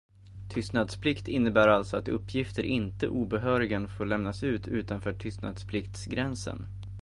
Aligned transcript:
Tystnadsplikt 0.49 1.27
innebär 1.27 1.67
alltså 1.67 1.97
att 1.97 2.07
uppgifter 2.07 2.63
inte 2.63 3.07
obehörigen 3.09 3.87
får 3.87 4.05
lämnas 4.05 4.43
ut 4.43 4.67
utanför 4.67 5.13
tystnadspliktsgränsen. 5.13 6.65